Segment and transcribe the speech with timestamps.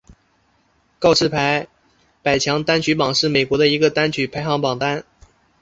[0.97, 1.67] 告示牌
[2.23, 5.05] 百强单曲榜是美国的一个单曲排行榜单。